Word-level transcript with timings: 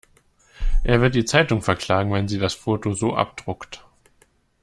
Er 0.83 0.99
wird 1.01 1.13
die 1.13 1.25
Zeitung 1.25 1.61
verklagen, 1.61 2.11
wenn 2.11 2.27
sie 2.27 2.39
das 2.39 2.55
Foto 2.55 2.91
so 2.95 3.13
abdruckt. 3.15 3.85